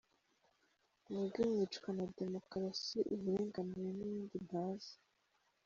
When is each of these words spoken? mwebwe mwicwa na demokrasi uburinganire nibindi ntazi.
mwebwe 1.09 1.41
mwicwa 1.51 1.89
na 1.97 2.05
demokrasi 2.19 2.97
uburinganire 3.13 3.83
nibindi 3.97 4.37
ntazi. 4.47 4.93